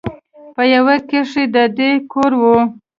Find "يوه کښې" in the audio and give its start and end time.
0.73-1.43